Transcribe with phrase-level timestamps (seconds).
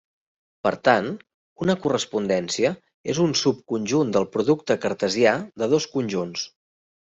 [0.67, 1.09] Per tant,
[1.65, 2.73] una correspondència
[3.15, 6.53] és un subconjunt del producte cartesià de dos conjunts.